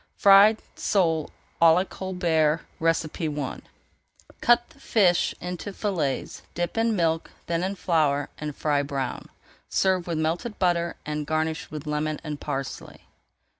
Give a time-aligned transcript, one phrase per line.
[0.17, 1.29] FRIED SOLE
[1.61, 3.61] À LA COLBERT I
[4.41, 9.29] Cut the fish into fillets, dip in milk, then in flour, and fry brown.
[9.69, 13.01] Serve with melted butter and garnish with lemon and parsley.